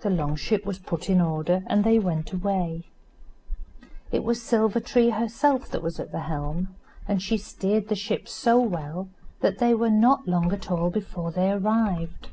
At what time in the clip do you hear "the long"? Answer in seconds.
0.00-0.34